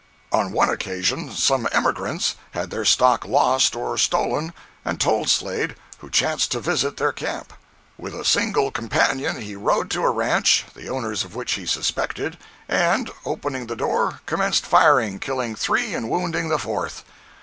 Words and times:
On 0.31 0.51
one 0.51 0.67
occasion 0.71 1.31
some 1.31 1.67
emigrants 1.71 2.33
had 2.55 2.71
their 2.71 2.85
stock 2.85 3.23
lost 3.23 3.75
or 3.75 3.99
stolen, 3.99 4.51
and 4.83 4.99
told 4.99 5.29
Slade, 5.29 5.75
who 5.99 6.09
chanced 6.09 6.49
to 6.53 6.59
visit 6.59 6.97
their 6.97 7.11
camp. 7.11 7.53
With 7.99 8.15
a 8.15 8.25
single 8.25 8.71
companion 8.71 9.39
he 9.41 9.55
rode 9.55 9.91
to 9.91 10.03
a 10.03 10.09
ranch, 10.09 10.65
the 10.73 10.89
owners 10.89 11.23
of 11.23 11.35
which 11.35 11.53
he 11.53 11.67
suspected, 11.67 12.39
and 12.67 13.11
opening 13.25 13.67
the 13.67 13.75
door, 13.75 14.21
commenced 14.25 14.65
firing, 14.65 15.19
killing 15.19 15.53
three, 15.55 15.93
and 15.93 16.09
wounding 16.09 16.49
the 16.49 16.57
fourth. 16.57 17.05